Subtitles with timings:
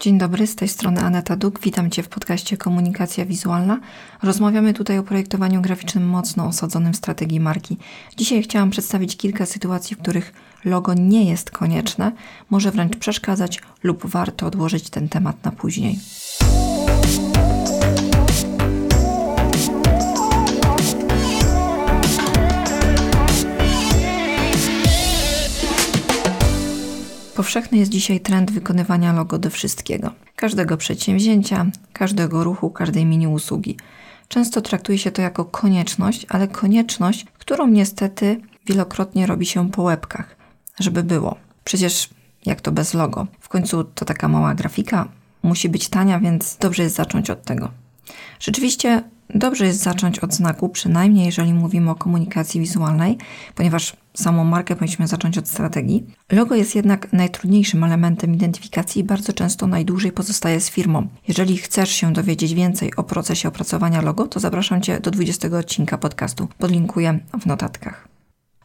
[0.00, 1.60] Dzień dobry, z tej strony Aneta Duk.
[1.60, 3.80] Witam Cię w podcaście Komunikacja Wizualna.
[4.22, 7.76] Rozmawiamy tutaj o projektowaniu graficznym mocno osadzonym w strategii marki.
[8.16, 10.32] Dzisiaj chciałam przedstawić kilka sytuacji, w których
[10.64, 12.12] logo nie jest konieczne,
[12.50, 15.98] może wręcz przeszkadzać lub warto odłożyć ten temat na później.
[27.34, 30.10] Powszechny jest dzisiaj trend wykonywania logo do wszystkiego.
[30.36, 33.76] Każdego przedsięwzięcia, każdego ruchu, każdej mini usługi.
[34.28, 40.36] Często traktuje się to jako konieczność, ale konieczność, którą niestety wielokrotnie robi się po łebkach,
[40.80, 41.36] żeby było.
[41.64, 42.10] Przecież
[42.46, 43.26] jak to bez logo?
[43.40, 45.08] W końcu to taka mała grafika,
[45.42, 47.70] musi być tania, więc dobrze jest zacząć od tego.
[48.40, 49.02] Rzeczywiście
[49.34, 53.18] dobrze jest zacząć od znaku, przynajmniej jeżeli mówimy o komunikacji wizualnej,
[53.54, 56.06] ponieważ samą markę powinniśmy zacząć od strategii.
[56.32, 61.08] Logo jest jednak najtrudniejszym elementem identyfikacji i bardzo często najdłużej pozostaje z firmą.
[61.28, 65.98] Jeżeli chcesz się dowiedzieć więcej o procesie opracowania logo, to zapraszam Cię do 20 odcinka
[65.98, 66.48] podcastu.
[66.58, 68.08] Podlinkuję w notatkach.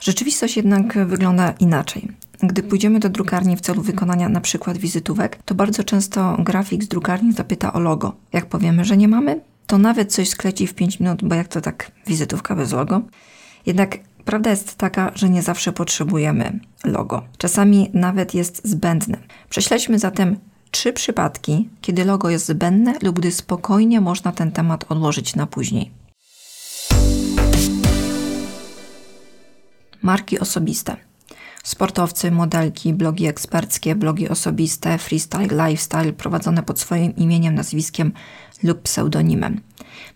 [0.00, 2.08] Rzeczywistość jednak wygląda inaczej.
[2.42, 6.88] Gdy pójdziemy do drukarni w celu wykonania na przykład wizytówek, to bardzo często grafik z
[6.88, 8.16] drukarni zapyta o logo.
[8.32, 9.40] Jak powiemy, że nie mamy,
[9.72, 13.00] to nawet coś skleci w 5 minut, bo jak to tak wizytówka bez logo.
[13.66, 17.22] Jednak prawda jest taka, że nie zawsze potrzebujemy logo.
[17.38, 19.18] Czasami nawet jest zbędne.
[19.50, 20.36] Prześledźmy zatem
[20.70, 25.90] trzy przypadki, kiedy logo jest zbędne lub gdy spokojnie można ten temat odłożyć na później.
[30.02, 30.96] Marki osobiste.
[31.62, 38.12] Sportowcy, modelki, blogi eksperckie, blogi osobiste, freestyle, lifestyle prowadzone pod swoim imieniem, nazwiskiem
[38.62, 39.60] lub pseudonimem.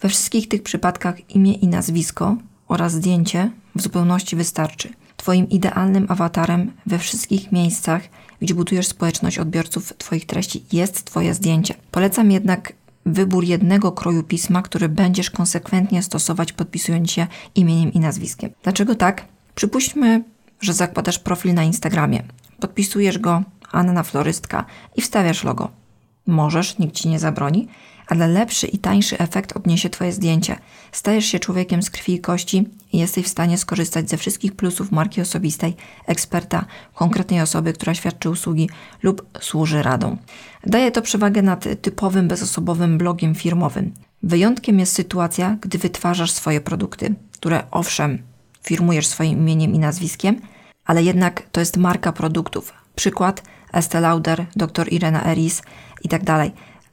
[0.00, 2.36] We wszystkich tych przypadkach imię i nazwisko
[2.68, 4.92] oraz zdjęcie w zupełności wystarczy.
[5.16, 8.02] Twoim idealnym awatarem we wszystkich miejscach,
[8.40, 11.74] gdzie budujesz społeczność odbiorców Twoich treści, jest Twoje zdjęcie.
[11.90, 12.72] Polecam jednak
[13.06, 18.50] wybór jednego kroju pisma, który będziesz konsekwentnie stosować, podpisując się imieniem i nazwiskiem.
[18.62, 19.24] Dlaczego tak?
[19.54, 20.24] Przypuśćmy,
[20.64, 22.22] że zakładasz profil na Instagramie.
[22.60, 23.42] Podpisujesz go
[23.72, 24.64] Anna Florystka
[24.96, 25.70] i wstawiasz logo.
[26.26, 27.68] Możesz, nikt ci nie zabroni,
[28.06, 30.58] ale lepszy i tańszy efekt odniesie Twoje zdjęcie.
[30.92, 34.92] Stajesz się człowiekiem z krwi i kości i jesteś w stanie skorzystać ze wszystkich plusów
[34.92, 35.76] marki osobistej,
[36.06, 36.64] eksperta,
[36.94, 38.70] konkretnej osoby, która świadczy usługi
[39.02, 40.16] lub służy radą.
[40.66, 43.94] Daje to przewagę nad typowym, bezosobowym blogiem firmowym.
[44.22, 48.18] Wyjątkiem jest sytuacja, gdy wytwarzasz swoje produkty, które owszem,
[48.62, 50.40] firmujesz swoim imieniem i nazwiskiem,
[50.84, 52.72] ale jednak to jest marka produktów.
[52.96, 55.62] Przykład Estée Lauder, dr Irena Eris
[56.02, 56.52] i tak dalej.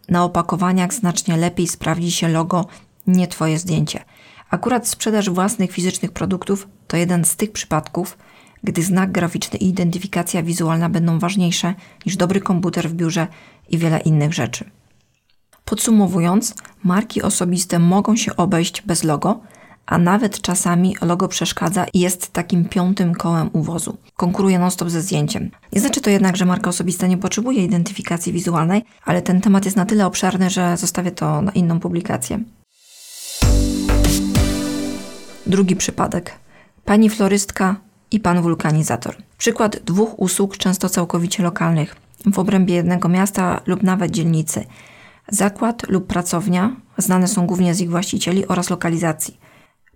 [0.10, 2.66] Na opakowaniach znacznie lepiej sprawdzi się logo,
[3.08, 4.04] nie Twoje zdjęcie.
[4.50, 8.18] Akurat sprzedaż własnych fizycznych produktów to jeden z tych przypadków,
[8.64, 11.74] gdy znak graficzny i identyfikacja wizualna będą ważniejsze
[12.06, 13.28] niż dobry komputer w biurze
[13.70, 14.70] i wiele innych rzeczy.
[15.66, 19.42] Podsumowując, marki osobiste mogą się obejść bez logo,
[19.92, 23.98] a nawet czasami logo przeszkadza i jest takim piątym kołem uwozu.
[24.16, 25.52] Konkuruje non-stop ze zdjęciem.
[25.74, 29.78] Nie znaczy to jednak, że marka osobista nie potrzebuje identyfikacji wizualnej, ale ten temat jest
[29.78, 32.40] na tyle obszerny, że zostawię to na inną publikację.
[35.46, 36.32] Drugi przypadek.
[36.86, 37.76] Pani florystka
[38.12, 39.16] i pan wulkanizator.
[39.38, 44.66] Przykład dwóch usług, często całkowicie lokalnych, w obrębie jednego miasta lub nawet dzielnicy.
[45.28, 49.51] Zakład lub pracownia znane są głównie z ich właścicieli oraz lokalizacji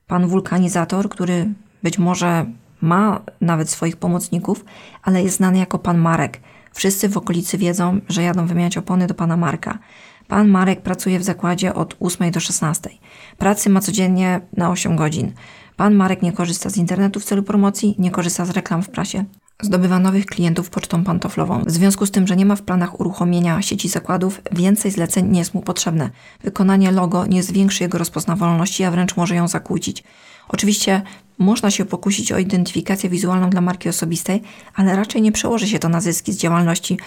[0.08, 2.46] pan wulkanizator, który być może
[2.82, 4.66] ma nawet swoich pomocników,
[5.04, 6.42] ale jest znany jako pan Marek.
[6.74, 9.80] Wszyscy w okolicy wiedzą, że jadą wymieniać opony do pana Marka.
[10.28, 12.90] Pan Marek pracuje w zakładzie od 8 do 16.
[13.38, 15.34] Pracy ma codziennie na 8 godzin.
[15.78, 19.26] Pan Marek nie korzysta z internetu w celu promocji, nie korzysta z reklam w prasie.
[19.62, 21.64] Zdobywa nowych klientów pocztą pantoflową.
[21.64, 25.40] W związku z tym, że nie ma w planach uruchomienia sieci zakładów, więcej zleceń nie
[25.40, 26.10] jest mu potrzebne.
[26.44, 30.04] Wykonanie logo nie zwiększy jego rozpoznawalności, a wręcz może ją zakłócić.
[30.48, 31.02] Oczywiście
[31.38, 34.42] można się pokusić o identyfikację wizualną dla marki osobistej,
[34.76, 36.98] ale raczej nie przełoży się to na zyski z działalności.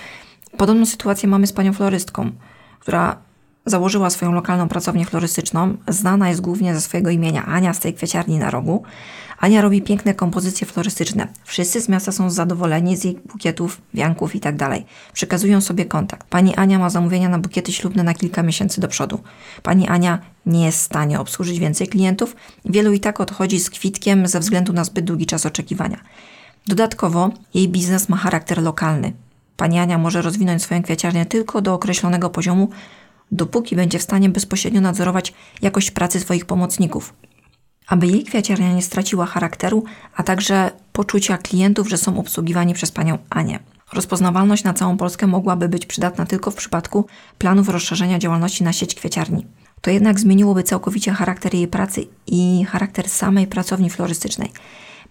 [0.57, 2.31] Podobną sytuację mamy z panią florystką,
[2.81, 3.28] która
[3.69, 5.77] założyła swoją lokalną pracownię florystyczną.
[5.89, 8.83] Znana jest głównie ze swojego imienia Ania z tej kwieciarni na rogu.
[9.39, 11.29] Ania robi piękne kompozycje florystyczne.
[11.45, 14.59] Wszyscy z miasta są zadowoleni z jej bukietów, wianków itd.
[14.59, 14.83] Tak
[15.13, 16.27] Przekazują sobie kontakt.
[16.29, 19.21] Pani Ania ma zamówienia na bukiety ślubne na kilka miesięcy do przodu.
[19.63, 22.37] Pani Ania nie jest w stanie obsłużyć więcej klientów.
[22.65, 25.99] Wielu i tak odchodzi z kwitkiem ze względu na zbyt długi czas oczekiwania.
[26.67, 29.13] Dodatkowo jej biznes ma charakter lokalny.
[29.57, 32.69] Pani Ania może rozwinąć swoją kwieciarnię tylko do określonego poziomu,
[33.33, 35.33] dopóki będzie w stanie bezpośrednio nadzorować
[35.63, 37.15] jakość pracy swoich pomocników
[37.89, 39.85] aby jej kwiaciarnia nie straciła charakteru,
[40.17, 43.59] a także poczucia klientów, że są obsługiwani przez panią Anię.
[43.93, 47.07] Rozpoznawalność na całą Polskę mogłaby być przydatna tylko w przypadku
[47.39, 49.47] planów rozszerzenia działalności na sieć kwieciarni.
[49.81, 54.53] To jednak zmieniłoby całkowicie charakter jej pracy i charakter samej pracowni florystycznej.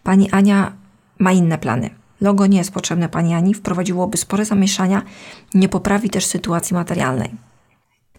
[0.04, 0.74] Pani Ania
[1.20, 1.90] ma inne plany.
[2.22, 5.02] Logo nie jest potrzebne pani Ani, wprowadziłoby spore zamieszania,
[5.54, 7.47] nie poprawi też sytuacji materialnej.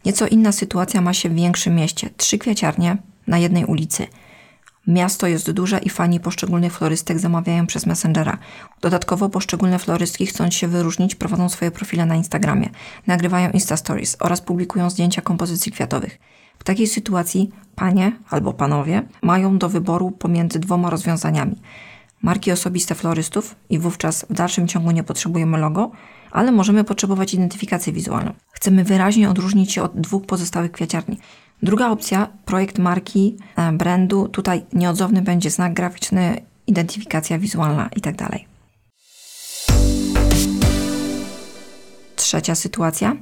[0.04, 2.10] Nieco inna sytuacja ma się w większym mieście.
[2.16, 2.96] Trzy kwiaciarnie
[3.26, 4.06] na jednej ulicy.
[4.86, 8.38] Miasto jest duże i fani poszczególnych florystek zamawiają przez Messengera.
[8.80, 12.70] Dodatkowo poszczególne florystki, chcąc się wyróżnić, prowadzą swoje profile na Instagramie,
[13.06, 16.18] nagrywają Insta Stories oraz publikują zdjęcia kompozycji kwiatowych.
[16.58, 21.56] W takiej sytuacji panie albo panowie mają do wyboru pomiędzy dwoma rozwiązaniami–
[22.22, 25.90] marki osobiste florystów i wówczas w dalszym ciągu nie potrzebujemy logo,
[26.30, 28.32] ale możemy potrzebować identyfikację wizualną.
[28.52, 31.18] Chcemy wyraźnie odróżnić się od dwóch pozostałych kwiaciarni.
[31.62, 38.16] Druga opcja, projekt marki, e, brandu, tutaj nieodzowny będzie znak graficzny, identyfikacja wizualna itd.
[38.16, 38.38] Tak
[42.16, 43.16] Trzecia sytuacja.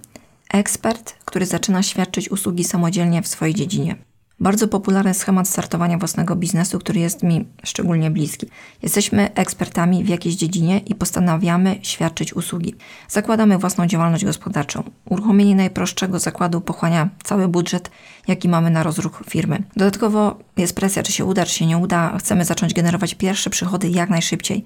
[0.52, 4.05] Ekspert, który zaczyna świadczyć usługi samodzielnie w swojej dziedzinie.
[4.40, 8.46] Bardzo popularny schemat startowania własnego biznesu, który jest mi szczególnie bliski.
[8.82, 12.74] Jesteśmy ekspertami w jakiejś dziedzinie i postanawiamy świadczyć usługi.
[13.08, 14.82] Zakładamy własną działalność gospodarczą.
[15.04, 17.90] Uruchomienie najprostszego zakładu pochłania cały budżet,
[18.28, 19.62] jaki mamy na rozruch firmy.
[19.76, 22.18] Dodatkowo jest presja, czy się uda, czy się nie uda.
[22.18, 24.64] Chcemy zacząć generować pierwsze przychody jak najszybciej.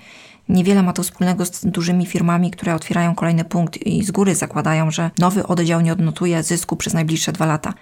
[0.49, 4.91] Niewiele ma to wspólnego z dużymi firmami, które otwierają kolejny punkt i z góry zakładają,
[4.91, 7.75] że nowy oddział nie odnotuje zysku przez najbliższe dwa lata.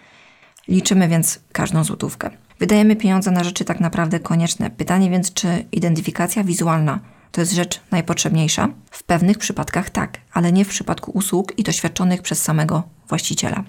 [0.68, 2.30] Liczymy więc każdą złotówkę.
[2.58, 4.70] Wydajemy pieniądze na rzeczy tak naprawdę konieczne.
[4.70, 7.00] Pytanie więc, czy identyfikacja wizualna
[7.32, 8.68] to jest rzecz najpotrzebniejsza?
[8.90, 13.64] W pewnych przypadkach tak, ale nie w przypadku usług i doświadczonych przez samego właściciela.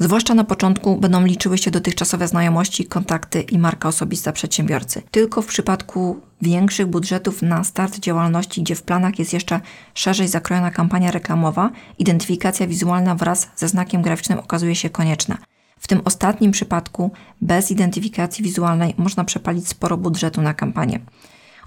[0.00, 5.02] Zwłaszcza na początku będą liczyły się dotychczasowe znajomości, kontakty i marka osobista przedsiębiorcy.
[5.10, 9.60] Tylko w przypadku większych budżetów na start działalności, gdzie w planach jest jeszcze
[9.94, 15.38] szerzej zakrojona kampania reklamowa, identyfikacja wizualna wraz ze znakiem graficznym okazuje się konieczna.
[15.78, 17.10] W tym ostatnim przypadku
[17.40, 21.00] bez identyfikacji wizualnej można przepalić sporo budżetu na kampanię.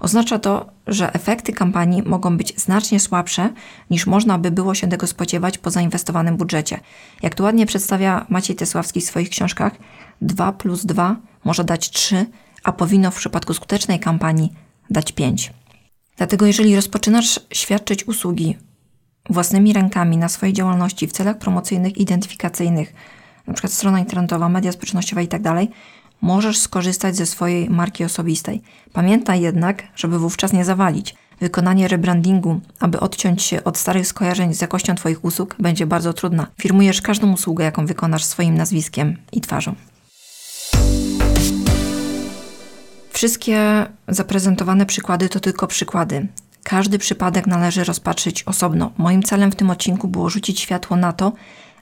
[0.02, 3.52] Oznacza to, że efekty kampanii mogą być znacznie słabsze
[3.90, 6.80] niż można by było się tego spodziewać po zainwestowanym budżecie.
[7.22, 9.72] Jak tu ładnie przedstawia Maciej Tesławski w swoich książkach,
[10.20, 12.26] 2 plus 2 może dać 3,
[12.64, 14.52] a powinno w przypadku skutecznej kampanii
[14.90, 15.52] dać 5.
[16.16, 18.56] Dlatego jeżeli rozpoczynasz świadczyć usługi
[19.30, 22.94] własnymi rękami na swojej działalności w celach promocyjnych, identyfikacyjnych,
[23.48, 23.68] np.
[23.68, 25.66] strona internetowa, media społecznościowe itd., tak
[26.22, 28.62] możesz skorzystać ze swojej marki osobistej.
[28.92, 31.14] Pamiętaj jednak, żeby wówczas nie zawalić.
[31.40, 36.46] Wykonanie rebrandingu, aby odciąć się od starych skojarzeń z jakością Twoich usług, będzie bardzo trudna.
[36.60, 39.74] Firmujesz każdą usługę, jaką wykonasz swoim nazwiskiem i twarzą.
[43.10, 46.26] Wszystkie zaprezentowane przykłady to tylko przykłady.
[46.62, 48.92] Każdy przypadek należy rozpatrzyć osobno.
[48.98, 51.32] Moim celem w tym odcinku było rzucić światło na to,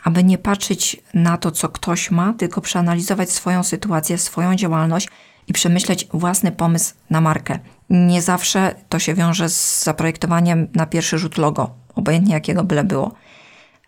[0.05, 5.09] aby nie patrzeć na to, co ktoś ma, tylko przeanalizować swoją sytuację, swoją działalność
[5.49, 7.59] i przemyśleć własny pomysł na markę.
[7.91, 13.15] Nie zawsze to się wiąże z zaprojektowaniem na pierwszy rzut logo, obojętnie jakiego byle było.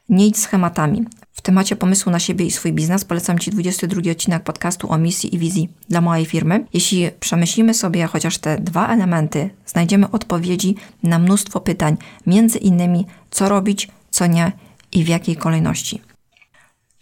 [0.09, 1.05] Nie idź schematami.
[1.33, 5.35] W temacie pomysłu na siebie i swój biznes polecam Ci 22 odcinek podcastu o misji
[5.35, 6.67] i wizji dla mojej firmy.
[6.73, 13.49] Jeśli przemyślimy sobie chociaż te dwa elementy, znajdziemy odpowiedzi na mnóstwo pytań, między innymi co
[13.49, 14.53] robić, co nie
[14.93, 16.03] i w jakiej kolejności.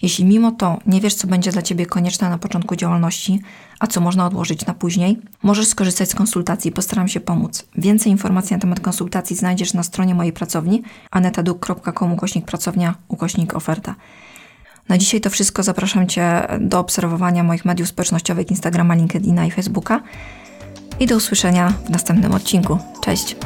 [0.03, 3.41] Jeśli mimo to nie wiesz, co będzie dla Ciebie konieczne na początku działalności,
[3.81, 7.67] a co można odłożyć na później, możesz skorzystać z konsultacji, postaram się pomóc.
[7.79, 13.95] Więcej informacji na temat konsultacji znajdziesz na stronie mojej pracowni anetaduk.com ukośnik pracownia ukośnik oferta.
[14.89, 15.63] Na dzisiaj to wszystko.
[15.63, 20.03] Zapraszam Cię do obserwowania moich mediów społecznościowych Instagrama, LinkedIna i Facebooka
[21.01, 22.79] i do usłyszenia w następnym odcinku.
[23.01, 23.37] Cześć!